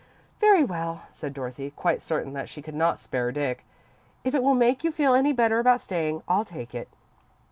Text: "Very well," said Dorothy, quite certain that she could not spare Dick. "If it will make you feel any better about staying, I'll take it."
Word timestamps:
"Very 0.39 0.63
well," 0.63 1.03
said 1.11 1.31
Dorothy, 1.31 1.69
quite 1.75 2.01
certain 2.01 2.33
that 2.33 2.49
she 2.49 2.63
could 2.63 2.73
not 2.73 2.97
spare 2.97 3.31
Dick. 3.31 3.63
"If 4.23 4.33
it 4.33 4.41
will 4.41 4.55
make 4.55 4.83
you 4.83 4.91
feel 4.91 5.13
any 5.13 5.31
better 5.31 5.59
about 5.59 5.79
staying, 5.79 6.23
I'll 6.27 6.43
take 6.43 6.73
it." 6.73 6.89